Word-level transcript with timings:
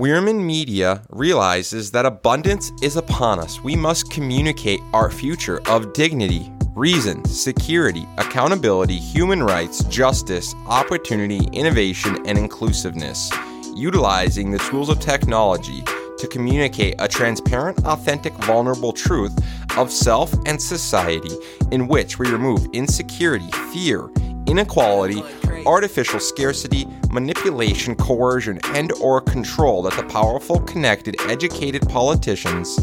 Wierman 0.00 0.42
Media 0.42 1.02
realizes 1.10 1.90
that 1.90 2.06
abundance 2.06 2.72
is 2.80 2.96
upon 2.96 3.38
us. 3.38 3.60
We 3.60 3.76
must 3.76 4.10
communicate 4.10 4.80
our 4.94 5.10
future 5.10 5.60
of 5.68 5.92
dignity, 5.92 6.50
reason, 6.74 7.22
security, 7.26 8.08
accountability, 8.16 8.96
human 8.96 9.42
rights, 9.42 9.84
justice, 9.84 10.54
opportunity, 10.66 11.50
innovation, 11.52 12.16
and 12.26 12.38
inclusiveness, 12.38 13.30
utilizing 13.74 14.50
the 14.50 14.58
tools 14.60 14.88
of 14.88 15.00
technology 15.00 15.82
to 16.16 16.26
communicate 16.30 16.94
a 16.98 17.06
transparent, 17.06 17.84
authentic, 17.84 18.32
vulnerable 18.44 18.94
truth 18.94 19.38
of 19.76 19.92
self 19.92 20.32
and 20.46 20.62
society 20.62 21.36
in 21.72 21.86
which 21.86 22.18
we 22.18 22.30
remove 22.30 22.66
insecurity, 22.72 23.50
fear, 23.70 24.08
inequality, 24.46 25.22
artificial 25.66 26.20
scarcity, 26.20 26.86
manipulation, 27.10 27.94
coercion, 27.94 28.58
and 28.66 28.92
or 29.00 29.20
control 29.20 29.82
that 29.82 29.94
the 29.94 30.02
powerful, 30.04 30.60
connected, 30.60 31.16
educated 31.28 31.88
politicians, 31.88 32.78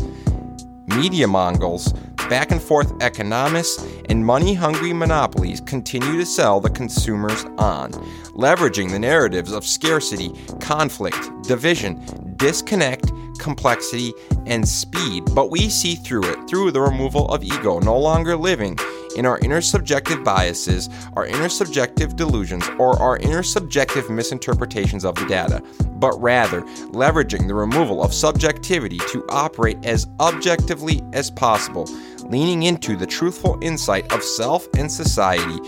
media 0.88 1.28
mongols, 1.28 1.94
back 2.30 2.52
and 2.52 2.62
forth 2.62 2.92
economists, 3.02 3.86
and 4.10 4.26
money 4.26 4.54
hungry 4.54 4.94
monopolies 4.94 5.62
continue 5.62 6.18
to 6.18 6.26
sell 6.26 6.60
the 6.60 6.70
consumers 6.70 7.46
on, 7.58 7.92
leveraging 8.34 8.92
the 8.92 9.00
narratives 9.00 9.52
of 9.52 9.66
scarcity, 9.66 10.32
conflict, 10.59 11.30
division, 11.44 12.02
disconnect, 12.38 13.12
complexity, 13.40 14.14
and 14.46 14.68
speed. 14.68 15.23
But 15.34 15.50
we 15.50 15.70
see 15.70 15.96
through 15.96 16.26
it 16.26 16.50
through 16.50 16.72
the 16.72 16.82
removal 16.82 17.28
of 17.30 17.44
ego, 17.44 17.80
no 17.80 17.98
longer 17.98 18.36
living 18.36 18.78
in 19.18 19.26
our 19.26 19.40
inner 19.40 19.62
subjective 19.62 20.24
biases, 20.24 20.90
our 21.16 21.26
inner 21.26 21.50
subjective 21.50 22.16
delusions, 22.16 22.68
or 22.80 23.02
our 23.02 23.18
inner 23.18 23.44
subjective 23.44 24.10
misinterpretations 24.10 25.04
of 25.04 25.16
the 25.16 25.26
data, 25.26 25.62
but 25.96 26.20
rather 26.22 26.62
leveraging 26.92 27.48
the 27.48 27.54
removal 27.54 28.04
of 28.04 28.14
subjectivity 28.14 29.00
to 29.10 29.26
operate 29.30 29.84
as 29.84 30.08
objectively 30.20 31.02
as 31.14 31.32
possible, 31.32 31.86
leaning 32.26 32.64
into 32.64 32.96
the 32.96 33.08
truthful 33.08 33.58
insight 33.62 34.12
of 34.14 34.24
self 34.24 34.68
and 34.78 34.92
society 34.92 35.59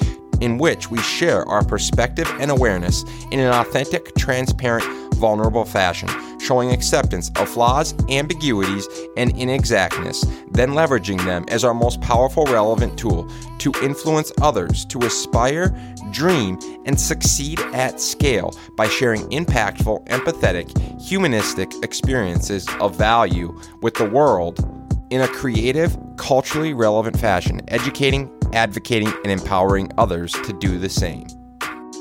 in 0.42 0.58
which 0.58 0.90
we 0.90 1.02
share 1.02 1.46
our 1.50 1.64
perspective 1.64 2.28
and 2.40 2.50
awareness 2.52 3.04
in 3.32 3.40
an 3.40 3.54
authentic, 3.54 4.16
transparent, 4.16 5.09
vulnerable 5.20 5.66
fashion, 5.66 6.10
showing 6.40 6.72
acceptance 6.72 7.30
of 7.36 7.50
flaws, 7.50 7.94
ambiguities, 8.10 8.88
and 9.18 9.32
inexactness, 9.36 10.26
then 10.52 10.70
leveraging 10.72 11.24
them 11.26 11.46
as 11.50 11.64
our 11.64 11.74
most 11.74 12.02
powerful 12.02 12.46
relevant 12.46 12.98
tool 12.98 13.30
to 13.60 13.72
influence 13.84 14.32
others 14.42 14.86
to 14.86 15.00
aspire, 15.00 15.70
dream, 16.12 16.58
and 16.86 17.00
succeed 17.00 17.60
at 17.74 18.00
scale 18.02 18.52
by 18.76 18.88
sharing 18.88 19.22
impactful, 19.30 20.06
empathetic, 20.08 21.00
humanistic 21.00 21.72
experiences 21.84 22.66
of 22.80 22.96
value 22.96 23.56
with 23.82 23.94
the 23.96 24.10
world 24.10 24.66
in 25.10 25.22
a 25.22 25.28
creative, 25.28 25.98
culturally 26.18 26.74
relevant 26.74 27.20
fashion, 27.20 27.62
educating, 27.68 28.32
advocating, 28.54 29.12
and 29.24 29.32
empowering 29.32 29.92
others 29.98 30.32
to 30.32 30.54
do 30.54 30.78
the 30.78 30.90
same. 30.90 31.39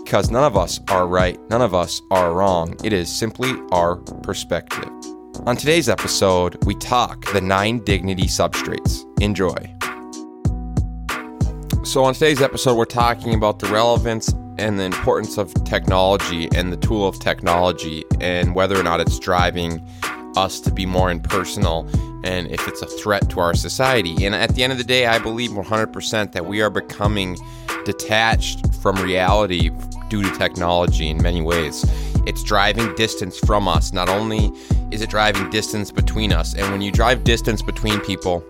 Because 0.09 0.31
none 0.31 0.45
of 0.45 0.57
us 0.57 0.81
are 0.89 1.07
right, 1.07 1.39
none 1.51 1.61
of 1.61 1.75
us 1.75 2.01
are 2.11 2.33
wrong. 2.33 2.75
It 2.83 2.95
is 2.95 3.15
simply 3.15 3.53
our 3.73 3.97
perspective. 3.97 4.89
On 5.45 5.55
today's 5.55 5.87
episode, 5.87 6.57
we 6.65 6.75
talk 6.77 7.31
the 7.35 7.43
nine 7.43 7.81
dignity 7.85 8.23
substrates. 8.23 9.05
Enjoy. 9.21 9.55
So, 11.85 12.05
on 12.05 12.15
today's 12.15 12.41
episode, 12.41 12.77
we're 12.77 12.87
talking 12.87 13.35
about 13.35 13.59
the 13.59 13.67
relevance 13.67 14.33
and 14.57 14.79
the 14.79 14.85
importance 14.85 15.37
of 15.37 15.53
technology 15.65 16.49
and 16.57 16.73
the 16.73 16.79
tool 16.79 17.07
of 17.07 17.21
technology 17.21 18.03
and 18.19 18.55
whether 18.55 18.81
or 18.81 18.83
not 18.83 19.01
it's 19.01 19.19
driving 19.19 19.87
us 20.39 20.59
to 20.61 20.73
be 20.73 20.87
more 20.87 21.11
impersonal 21.11 21.87
and 22.25 22.51
if 22.51 22.67
it's 22.67 22.81
a 22.81 22.87
threat 22.87 23.29
to 23.29 23.41
our 23.41 23.53
society. 23.53 24.25
And 24.25 24.35
at 24.35 24.55
the 24.55 24.63
end 24.63 24.73
of 24.73 24.79
the 24.79 24.85
day, 24.85 25.05
I 25.05 25.19
believe 25.19 25.51
100% 25.51 26.33
that 26.33 26.47
we 26.47 26.63
are 26.63 26.71
becoming 26.71 27.37
detached 27.85 28.75
from 28.77 28.97
reality 28.97 29.71
due 30.09 30.23
to 30.23 30.39
technology 30.39 31.09
in 31.09 31.23
many 31.23 31.41
ways. 31.41 31.85
It's 32.27 32.43
driving 32.43 32.95
distance 32.95 33.39
from 33.39 33.69
us. 33.69 33.93
Not 33.93 34.09
only 34.09 34.53
is 34.91 35.03
it 35.03 35.11
driving 35.11 35.49
distance 35.51 35.91
between 35.91 36.33
us, 36.33 36.55
and 36.55 36.71
when 36.73 36.81
you 36.81 36.93
drive 36.93 37.25
distance 37.25 37.63
between 37.63 38.01
people, 38.01 38.45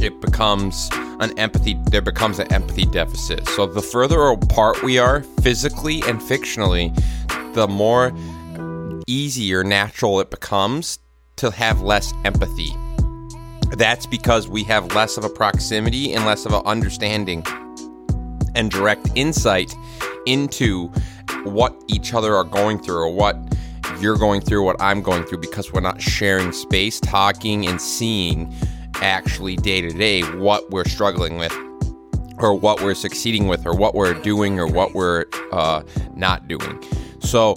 it 0.00 0.20
becomes 0.20 0.90
an 1.20 1.38
empathy 1.38 1.78
there 1.90 2.02
becomes 2.02 2.38
an 2.38 2.52
empathy 2.52 2.84
deficit. 2.86 3.46
So 3.48 3.66
the 3.66 3.82
further 3.82 4.20
apart 4.28 4.82
we 4.82 4.98
are 4.98 5.22
physically 5.42 6.02
and 6.02 6.20
fictionally, 6.20 6.94
the 7.54 7.68
more 7.68 8.12
easier 9.06 9.62
natural 9.62 10.20
it 10.20 10.30
becomes 10.30 10.98
to 11.36 11.50
have 11.50 11.80
less 11.80 12.12
empathy. 12.24 12.74
That's 13.76 14.06
because 14.06 14.48
we 14.48 14.64
have 14.64 14.94
less 14.94 15.16
of 15.16 15.24
a 15.24 15.28
proximity 15.28 16.12
and 16.12 16.26
less 16.26 16.46
of 16.46 16.52
an 16.52 16.62
understanding 16.64 17.44
and 18.54 18.70
direct 18.70 19.10
insight 19.14 19.74
into 20.26 20.88
what 21.44 21.74
each 21.88 22.14
other 22.14 22.34
are 22.34 22.44
going 22.44 22.78
through 22.78 22.96
or 22.96 23.12
what 23.12 23.36
you're 24.00 24.16
going 24.16 24.40
through, 24.40 24.64
what 24.64 24.76
I'm 24.80 25.02
going 25.02 25.24
through, 25.24 25.38
because 25.38 25.72
we're 25.72 25.80
not 25.80 26.00
sharing 26.00 26.52
space, 26.52 27.00
talking, 27.00 27.66
and 27.66 27.80
seeing 27.80 28.54
actually 28.96 29.56
day 29.56 29.80
to 29.80 29.90
day 29.90 30.22
what 30.38 30.70
we're 30.70 30.84
struggling 30.84 31.36
with 31.36 31.52
or 32.38 32.54
what 32.54 32.82
we're 32.82 32.94
succeeding 32.94 33.46
with 33.46 33.66
or 33.66 33.74
what 33.74 33.94
we're 33.94 34.14
doing 34.14 34.58
or 34.58 34.66
what 34.66 34.94
we're 34.94 35.26
uh, 35.52 35.82
not 36.14 36.48
doing. 36.48 36.82
So, 37.20 37.56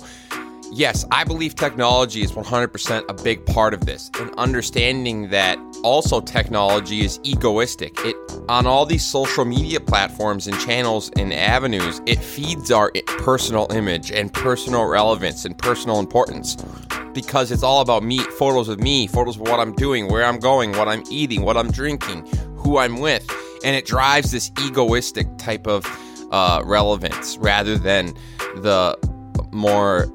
yes, 0.71 1.05
I 1.11 1.23
believe 1.23 1.55
technology 1.55 2.21
is 2.21 2.31
100% 2.31 3.05
a 3.09 3.13
big 3.13 3.45
part 3.45 3.73
of 3.73 3.85
this, 3.85 4.09
and 4.19 4.33
understanding 4.35 5.29
that 5.29 5.57
also 5.83 6.21
technology 6.21 7.01
is 7.01 7.19
egoistic. 7.23 7.97
It 7.99 8.15
on 8.49 8.65
all 8.65 8.85
these 8.85 9.05
social 9.05 9.45
media 9.45 9.79
platforms 9.79 10.47
and 10.47 10.57
channels 10.59 11.11
and 11.17 11.33
avenues, 11.33 12.01
it 12.05 12.19
feeds 12.19 12.71
our 12.71 12.91
personal 13.19 13.67
image 13.71 14.11
and 14.11 14.33
personal 14.33 14.85
relevance 14.85 15.45
and 15.45 15.57
personal 15.57 15.99
importance 15.99 16.55
because 17.13 17.51
it's 17.51 17.63
all 17.63 17.81
about 17.81 18.03
me, 18.03 18.19
photos 18.19 18.69
of 18.69 18.79
me, 18.79 19.07
photos 19.07 19.35
of 19.35 19.41
what 19.41 19.59
I'm 19.59 19.73
doing, 19.73 20.07
where 20.07 20.23
I'm 20.23 20.39
going, 20.39 20.71
what 20.73 20.87
I'm 20.87 21.03
eating, 21.09 21.41
what 21.41 21.57
I'm 21.57 21.71
drinking, 21.71 22.27
who 22.57 22.77
I'm 22.77 22.99
with, 22.99 23.27
and 23.63 23.75
it 23.75 23.85
drives 23.85 24.31
this 24.31 24.51
egoistic 24.61 25.27
type 25.37 25.67
of 25.67 25.85
uh, 26.31 26.61
relevance 26.63 27.37
rather 27.37 27.77
than 27.77 28.13
the 28.57 28.97
more 29.51 30.07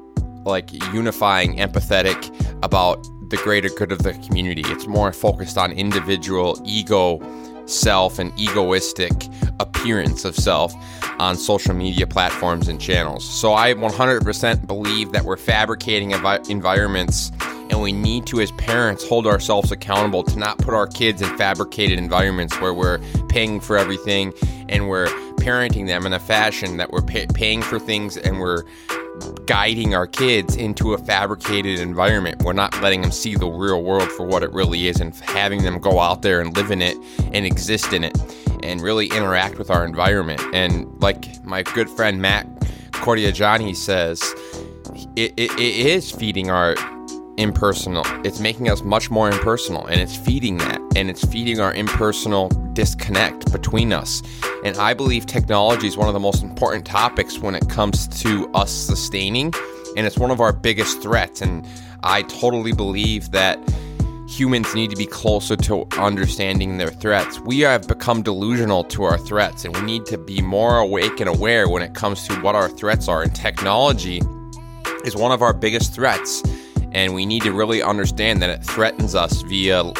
like 0.45 0.71
unifying, 0.93 1.57
empathetic 1.57 2.31
about 2.63 3.03
the 3.29 3.37
greater 3.37 3.69
good 3.69 3.91
of 3.91 4.03
the 4.03 4.13
community. 4.25 4.63
It's 4.67 4.87
more 4.87 5.11
focused 5.11 5.57
on 5.57 5.71
individual 5.71 6.61
ego 6.65 7.19
self 7.65 8.19
and 8.19 8.37
egoistic 8.37 9.11
appearance 9.59 10.25
of 10.25 10.35
self 10.35 10.73
on 11.19 11.35
social 11.35 11.73
media 11.73 12.05
platforms 12.05 12.67
and 12.67 12.79
channels. 12.79 13.23
So 13.23 13.53
I 13.53 13.73
100% 13.73 14.67
believe 14.67 15.11
that 15.13 15.23
we're 15.23 15.37
fabricating 15.37 16.11
envi- 16.11 16.49
environments 16.49 17.31
and 17.69 17.81
we 17.81 17.91
need 17.91 18.25
to 18.27 18.41
as 18.41 18.51
parents 18.53 19.07
hold 19.07 19.25
ourselves 19.25 19.71
accountable 19.71 20.23
to 20.23 20.37
not 20.37 20.57
put 20.57 20.73
our 20.73 20.87
kids 20.87 21.21
in 21.21 21.37
fabricated 21.37 21.97
environments 21.97 22.59
where 22.59 22.73
we're 22.73 22.99
paying 23.29 23.59
for 23.59 23.77
everything 23.77 24.33
and 24.69 24.89
we're 24.89 25.07
parenting 25.37 25.87
them 25.87 26.05
in 26.05 26.13
a 26.13 26.19
fashion 26.19 26.77
that 26.77 26.91
we're 26.91 27.01
pay- 27.01 27.27
paying 27.33 27.61
for 27.61 27.79
things 27.79 28.17
and 28.17 28.39
we're 28.39 28.63
guiding 29.45 29.93
our 29.95 30.07
kids 30.07 30.55
into 30.55 30.93
a 30.93 30.97
fabricated 30.97 31.79
environment. 31.79 32.41
We're 32.43 32.53
not 32.53 32.79
letting 32.81 33.01
them 33.01 33.11
see 33.11 33.35
the 33.35 33.47
real 33.47 33.83
world 33.83 34.11
for 34.11 34.25
what 34.25 34.43
it 34.43 34.51
really 34.53 34.87
is 34.87 34.99
and 34.99 35.15
having 35.15 35.63
them 35.63 35.79
go 35.79 35.99
out 35.99 36.21
there 36.21 36.41
and 36.41 36.55
live 36.55 36.71
in 36.71 36.81
it 36.81 36.97
and 37.33 37.45
exist 37.45 37.93
in 37.93 38.03
it 38.03 38.17
and 38.63 38.81
really 38.81 39.07
interact 39.07 39.57
with 39.57 39.69
our 39.69 39.85
environment. 39.85 40.41
And 40.53 41.01
like 41.01 41.43
my 41.43 41.63
good 41.63 41.89
friend 41.89 42.21
Matt 42.21 42.47
Cordiagiani 42.91 43.75
says, 43.75 44.21
it, 45.15 45.33
it, 45.37 45.51
it 45.51 45.59
is 45.59 46.11
feeding 46.11 46.49
our 46.49 46.75
impersonal. 47.37 48.03
It's 48.23 48.39
making 48.39 48.69
us 48.69 48.83
much 48.83 49.09
more 49.09 49.29
impersonal 49.29 49.85
and 49.87 49.99
it's 49.99 50.15
feeding 50.15 50.57
that 50.59 50.79
and 50.95 51.09
it's 51.09 51.25
feeding 51.25 51.59
our 51.59 51.73
impersonal 51.73 52.49
disconnect 52.73 53.51
between 53.51 53.91
us. 53.93 54.21
And 54.63 54.77
I 54.77 54.93
believe 54.93 55.25
technology 55.25 55.87
is 55.87 55.97
one 55.97 56.07
of 56.07 56.13
the 56.13 56.19
most 56.19 56.43
important 56.43 56.85
topics 56.85 57.39
when 57.39 57.55
it 57.55 57.67
comes 57.69 58.07
to 58.21 58.49
us 58.53 58.71
sustaining 58.71 59.53
and 59.97 60.05
it's 60.05 60.17
one 60.17 60.31
of 60.31 60.39
our 60.39 60.53
biggest 60.53 61.01
threats 61.01 61.41
and 61.41 61.65
I 62.03 62.23
totally 62.23 62.73
believe 62.73 63.31
that 63.31 63.59
humans 64.27 64.73
need 64.73 64.89
to 64.89 64.95
be 64.95 65.05
closer 65.05 65.55
to 65.55 65.85
understanding 65.97 66.77
their 66.77 66.89
threats. 66.89 67.39
We 67.39 67.59
have 67.59 67.87
become 67.87 68.23
delusional 68.23 68.83
to 68.85 69.03
our 69.03 69.17
threats 69.17 69.63
and 69.63 69.75
we 69.75 69.81
need 69.83 70.05
to 70.07 70.17
be 70.17 70.41
more 70.41 70.79
awake 70.79 71.19
and 71.19 71.29
aware 71.29 71.69
when 71.69 71.83
it 71.83 71.93
comes 71.93 72.27
to 72.27 72.35
what 72.41 72.55
our 72.55 72.69
threats 72.69 73.07
are. 73.07 73.21
And 73.21 73.33
technology 73.35 74.21
is 75.05 75.15
one 75.15 75.31
of 75.31 75.41
our 75.41 75.53
biggest 75.53 75.93
threats 75.93 76.41
and 76.93 77.13
we 77.13 77.25
need 77.25 77.43
to 77.43 77.51
really 77.51 77.81
understand 77.81 78.41
that 78.41 78.49
it 78.49 78.63
threatens 78.63 79.15
us 79.15 79.41
via 79.41 79.91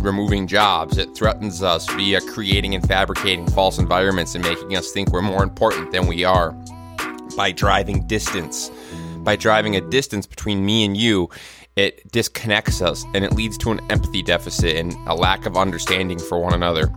removing 0.00 0.46
jobs. 0.46 0.96
It 0.96 1.14
threatens 1.14 1.62
us 1.62 1.86
via 1.90 2.20
creating 2.20 2.74
and 2.74 2.86
fabricating 2.86 3.46
false 3.50 3.78
environments 3.78 4.34
and 4.34 4.42
making 4.42 4.76
us 4.76 4.92
think 4.92 5.10
we're 5.10 5.22
more 5.22 5.42
important 5.42 5.92
than 5.92 6.06
we 6.06 6.24
are 6.24 6.52
by 7.36 7.52
driving 7.52 8.06
distance 8.06 8.70
by 9.24 9.36
driving 9.36 9.76
a 9.76 9.80
distance 9.80 10.26
between 10.26 10.64
me 10.64 10.84
and 10.84 10.96
you, 10.96 11.28
it 11.76 12.10
disconnects 12.12 12.82
us 12.82 13.04
and 13.14 13.24
it 13.24 13.32
leads 13.32 13.56
to 13.58 13.70
an 13.70 13.80
empathy 13.90 14.22
deficit 14.22 14.76
and 14.76 14.92
a 15.08 15.14
lack 15.14 15.46
of 15.46 15.56
understanding 15.56 16.18
for 16.18 16.38
one 16.40 16.54
another. 16.54 16.92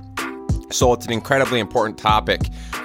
So 0.71 0.94
it's 0.94 1.06
an 1.06 1.12
incredibly 1.12 1.59
important 1.59 1.97
topic 1.97 2.41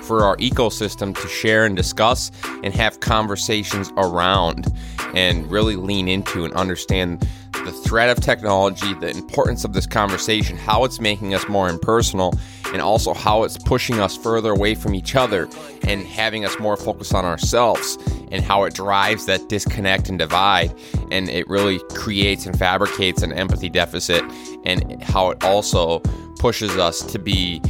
for 0.09 0.25
our 0.25 0.37
ecosystem 0.39 1.15
to 1.15 1.29
share 1.29 1.67
and 1.67 1.77
discuss 1.77 2.33
and 2.65 2.73
have 2.73 2.99
conversations 3.01 3.93
around 3.99 4.67
and 5.15 5.49
really 5.51 5.77
lean 5.77 6.09
into 6.09 6.47
and 6.47 6.55
understand 6.55 7.21
the 7.53 7.73
threat 7.73 8.09
of 8.09 8.23
technology, 8.23 8.95
the 8.95 9.11
importance 9.11 9.65
of 9.65 9.75
this 9.75 9.87
conversation, 9.87 10.57
how 10.57 10.85
it's 10.85 10.99
making 10.99 11.35
us 11.35 11.47
more 11.49 11.69
impersonal, 11.69 12.33
and 12.73 12.81
also 12.81 13.13
how 13.13 13.43
it's 13.43 13.59
pushing 13.59 14.01
us 14.01 14.17
further 14.17 14.53
away 14.53 14.75
from 14.75 14.95
each 14.95 15.15
other 15.15 15.47
and 15.83 16.07
having 16.07 16.47
us 16.47 16.59
more 16.59 16.77
focused 16.77 17.15
on 17.15 17.27
ourselves, 17.27 17.99
and 18.31 18.43
how 18.43 18.65
it 18.65 18.73
drives 18.73 19.27
that 19.27 19.49
disconnect 19.51 20.09
and 20.09 20.19
divide. 20.19 20.75
And 21.11 21.29
it 21.29 21.47
really 21.49 21.81
creates 21.91 22.47
and 22.47 22.59
fabricates 22.59 23.23
an 23.23 23.35
empathy 23.35 23.69
deficit, 23.69 24.25
and 24.65 25.03
how 25.03 25.31
it 25.31 25.45
also 25.45 25.99
pushes 26.39 26.77
us 26.79 27.03
to 27.03 27.19
be 27.19 27.61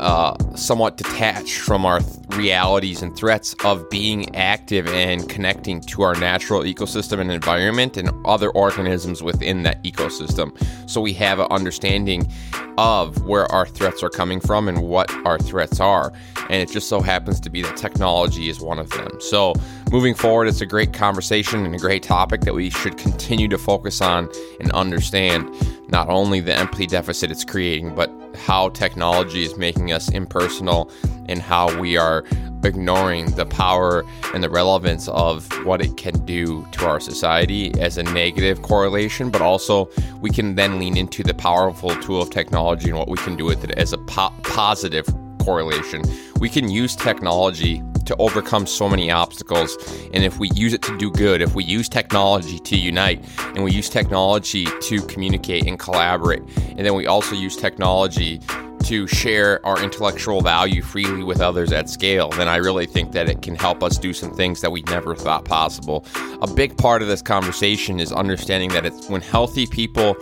uh, 0.00 0.36
somewhat 0.54 0.96
detached 0.96 1.58
from 1.58 1.84
our 1.84 2.00
th- 2.00 2.18
realities 2.30 3.02
and 3.02 3.16
threats 3.16 3.54
of 3.64 3.88
being 3.90 4.34
active 4.36 4.86
and 4.88 5.28
connecting 5.28 5.80
to 5.80 6.02
our 6.02 6.14
natural 6.14 6.62
ecosystem 6.62 7.20
and 7.20 7.32
environment 7.32 7.96
and 7.96 8.10
other 8.24 8.50
organisms 8.50 9.22
within 9.22 9.62
that 9.64 9.82
ecosystem. 9.82 10.56
So 10.88 11.00
we 11.00 11.12
have 11.14 11.40
an 11.40 11.48
understanding 11.50 12.30
of 12.78 13.22
where 13.24 13.50
our 13.50 13.66
threats 13.66 14.02
are 14.04 14.08
coming 14.08 14.40
from 14.40 14.68
and 14.68 14.82
what 14.82 15.10
our 15.26 15.38
threats 15.38 15.80
are. 15.80 16.12
And 16.48 16.62
it 16.62 16.70
just 16.70 16.88
so 16.88 17.00
happens 17.00 17.40
to 17.40 17.50
be 17.50 17.62
that 17.62 17.76
technology 17.76 18.48
is 18.48 18.60
one 18.60 18.78
of 18.78 18.88
them. 18.90 19.20
So 19.20 19.54
moving 19.90 20.14
forward, 20.14 20.46
it's 20.46 20.60
a 20.60 20.66
great 20.66 20.92
conversation 20.92 21.64
and 21.66 21.74
a 21.74 21.78
great 21.78 22.04
topic 22.04 22.42
that 22.42 22.54
we 22.54 22.70
should 22.70 22.96
continue 22.96 23.48
to 23.48 23.58
focus 23.58 24.00
on 24.00 24.28
and 24.60 24.70
understand 24.72 25.50
not 25.88 26.08
only 26.08 26.40
the 26.40 26.54
empathy 26.54 26.86
deficit 26.86 27.30
it's 27.30 27.44
creating, 27.44 27.94
but 27.94 28.10
how 28.34 28.68
technology 28.70 29.44
is 29.44 29.56
making 29.56 29.92
us 29.92 30.10
impersonal 30.10 30.90
and 31.28 31.40
how 31.40 31.78
we 31.78 31.96
are 31.96 32.24
ignoring 32.64 33.30
the 33.32 33.46
power 33.46 34.04
and 34.34 34.42
the 34.42 34.50
relevance 34.50 35.08
of 35.08 35.46
what 35.64 35.80
it 35.80 35.96
can 35.96 36.14
do 36.24 36.66
to 36.72 36.86
our 36.86 37.00
society 37.00 37.72
as 37.80 37.98
a 37.98 38.02
negative 38.02 38.62
correlation, 38.62 39.30
but 39.30 39.40
also 39.40 39.88
we 40.20 40.30
can 40.30 40.54
then 40.54 40.78
lean 40.78 40.96
into 40.96 41.22
the 41.22 41.34
powerful 41.34 41.90
tool 41.96 42.20
of 42.20 42.30
technology 42.30 42.88
and 42.88 42.98
what 42.98 43.08
we 43.08 43.18
can 43.18 43.36
do 43.36 43.44
with 43.44 43.64
it 43.64 43.70
as 43.72 43.92
a 43.92 43.98
po- 43.98 44.32
positive 44.42 45.06
correlation. 45.40 46.02
We 46.40 46.48
can 46.48 46.68
use 46.68 46.94
technology 46.94 47.82
to 48.08 48.16
overcome 48.16 48.66
so 48.66 48.88
many 48.88 49.10
obstacles. 49.10 49.76
And 50.12 50.24
if 50.24 50.38
we 50.38 50.50
use 50.50 50.72
it 50.72 50.82
to 50.82 50.98
do 50.98 51.10
good, 51.10 51.40
if 51.40 51.54
we 51.54 51.62
use 51.62 51.88
technology 51.88 52.58
to 52.58 52.76
unite, 52.76 53.24
and 53.38 53.62
we 53.62 53.70
use 53.70 53.88
technology 53.88 54.66
to 54.82 55.00
communicate 55.02 55.66
and 55.66 55.78
collaborate, 55.78 56.42
and 56.56 56.80
then 56.80 56.94
we 56.94 57.06
also 57.06 57.34
use 57.34 57.56
technology 57.56 58.40
to 58.84 59.06
share 59.06 59.64
our 59.66 59.82
intellectual 59.82 60.40
value 60.40 60.80
freely 60.80 61.22
with 61.22 61.40
others 61.40 61.72
at 61.72 61.90
scale, 61.90 62.30
then 62.30 62.48
I 62.48 62.56
really 62.56 62.86
think 62.86 63.12
that 63.12 63.28
it 63.28 63.42
can 63.42 63.54
help 63.54 63.82
us 63.82 63.98
do 63.98 64.12
some 64.12 64.32
things 64.32 64.60
that 64.62 64.70
we 64.70 64.82
never 64.82 65.14
thought 65.14 65.44
possible. 65.44 66.06
A 66.40 66.46
big 66.46 66.76
part 66.78 67.02
of 67.02 67.08
this 67.08 67.20
conversation 67.20 68.00
is 68.00 68.12
understanding 68.12 68.70
that 68.70 68.86
it's 68.86 69.08
when 69.08 69.20
healthy 69.20 69.66
people 69.66 70.16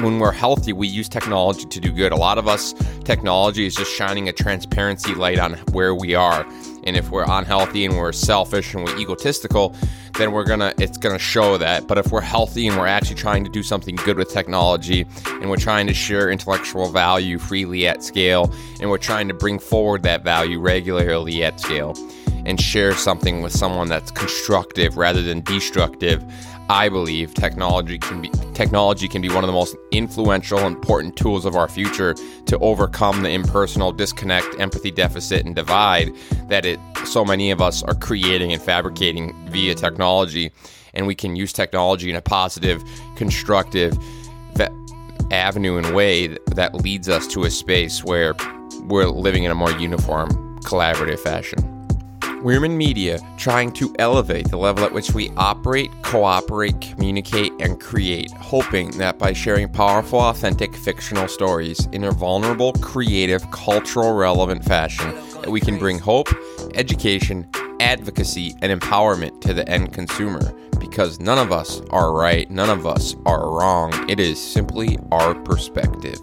when 0.00 0.18
we're 0.18 0.32
healthy, 0.32 0.72
we 0.72 0.86
use 0.86 1.08
technology 1.08 1.64
to 1.64 1.80
do 1.80 1.90
good. 1.90 2.12
A 2.12 2.16
lot 2.16 2.38
of 2.38 2.48
us, 2.48 2.74
technology 3.04 3.66
is 3.66 3.74
just 3.74 3.90
shining 3.90 4.28
a 4.28 4.32
transparency 4.32 5.14
light 5.14 5.38
on 5.38 5.54
where 5.72 5.94
we 5.94 6.14
are. 6.14 6.46
And 6.84 6.96
if 6.96 7.10
we're 7.10 7.24
unhealthy 7.26 7.84
and 7.84 7.96
we're 7.96 8.12
selfish 8.12 8.74
and 8.74 8.84
we're 8.84 8.96
egotistical, 8.98 9.74
then 10.18 10.32
we're 10.32 10.44
gonna 10.44 10.72
it's 10.78 10.98
gonna 10.98 11.18
show 11.18 11.58
that. 11.58 11.86
But 11.86 11.98
if 11.98 12.12
we're 12.12 12.20
healthy 12.20 12.68
and 12.68 12.76
we're 12.76 12.86
actually 12.86 13.16
trying 13.16 13.44
to 13.44 13.50
do 13.50 13.62
something 13.62 13.96
good 13.96 14.18
with 14.18 14.30
technology 14.30 15.06
and 15.26 15.50
we're 15.50 15.56
trying 15.56 15.86
to 15.88 15.94
share 15.94 16.30
intellectual 16.30 16.88
value 16.90 17.38
freely 17.38 17.86
at 17.86 18.02
scale 18.02 18.52
and 18.80 18.90
we're 18.90 18.98
trying 18.98 19.28
to 19.28 19.34
bring 19.34 19.58
forward 19.58 20.02
that 20.04 20.22
value 20.22 20.60
regularly 20.60 21.42
at 21.42 21.58
scale 21.60 21.94
and 22.46 22.60
share 22.60 22.94
something 22.94 23.42
with 23.42 23.52
someone 23.52 23.88
that's 23.88 24.12
constructive 24.12 24.96
rather 24.96 25.20
than 25.20 25.40
destructive, 25.40 26.24
I 26.68 26.88
believe 26.88 27.34
technology 27.34 27.98
can 27.98 28.20
be 28.20 28.30
technology 28.54 29.08
can 29.08 29.22
be 29.22 29.28
one 29.28 29.44
of 29.44 29.48
the 29.48 29.52
most 29.52 29.76
influential 29.92 30.60
important 30.60 31.16
tools 31.16 31.44
of 31.44 31.54
our 31.54 31.68
future 31.68 32.14
to 32.46 32.58
overcome 32.58 33.22
the 33.22 33.30
impersonal 33.30 33.92
disconnect, 33.92 34.58
empathy 34.58 34.90
deficit 34.90 35.44
and 35.44 35.54
divide 35.54 36.12
that 36.48 36.64
it 36.64 36.80
so 37.04 37.24
many 37.24 37.50
of 37.50 37.60
us 37.60 37.82
are 37.82 37.94
creating 37.94 38.52
and 38.52 38.60
fabricating 38.60 39.34
via 39.50 39.74
technology 39.74 40.50
and 40.94 41.06
we 41.06 41.14
can 41.14 41.36
use 41.36 41.52
technology 41.52 42.10
in 42.10 42.16
a 42.16 42.22
positive, 42.22 42.82
constructive 43.16 43.96
avenue 45.30 45.76
and 45.76 45.94
way 45.94 46.28
that 46.54 46.74
leads 46.74 47.08
us 47.08 47.26
to 47.28 47.44
a 47.44 47.50
space 47.50 48.04
where 48.04 48.34
we're 48.82 49.06
living 49.06 49.44
in 49.44 49.50
a 49.50 49.54
more 49.54 49.72
uniform, 49.72 50.28
collaborative 50.60 51.18
fashion. 51.18 51.65
Wierman 52.46 52.76
Media 52.76 53.18
trying 53.36 53.72
to 53.72 53.92
elevate 53.98 54.48
the 54.50 54.56
level 54.56 54.84
at 54.84 54.92
which 54.92 55.10
we 55.10 55.32
operate, 55.36 55.90
cooperate, 56.02 56.80
communicate, 56.80 57.52
and 57.58 57.80
create, 57.80 58.30
hoping 58.34 58.92
that 58.98 59.18
by 59.18 59.32
sharing 59.32 59.68
powerful, 59.68 60.20
authentic, 60.20 60.72
fictional 60.76 61.26
stories 61.26 61.86
in 61.86 62.04
a 62.04 62.12
vulnerable, 62.12 62.72
creative, 62.74 63.50
cultural 63.50 64.12
relevant 64.12 64.64
fashion, 64.64 65.12
that 65.40 65.50
we 65.50 65.58
can 65.58 65.76
bring 65.76 65.98
hope, 65.98 66.28
education, 66.74 67.50
advocacy, 67.80 68.54
and 68.62 68.80
empowerment 68.80 69.40
to 69.40 69.52
the 69.52 69.68
end 69.68 69.92
consumer. 69.92 70.54
Because 70.78 71.18
none 71.18 71.38
of 71.38 71.50
us 71.50 71.82
are 71.90 72.12
right, 72.12 72.48
none 72.48 72.70
of 72.70 72.86
us 72.86 73.16
are 73.26 73.50
wrong. 73.50 74.08
It 74.08 74.20
is 74.20 74.40
simply 74.40 75.00
our 75.10 75.34
perspective. 75.34 76.20